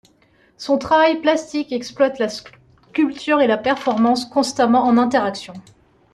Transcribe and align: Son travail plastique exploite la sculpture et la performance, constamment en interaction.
Son 0.57 0.79
travail 0.79 1.21
plastique 1.21 1.71
exploite 1.71 2.17
la 2.17 2.27
sculpture 2.27 3.39
et 3.39 3.45
la 3.45 3.59
performance, 3.59 4.25
constamment 4.25 4.83
en 4.83 4.97
interaction. 4.97 5.53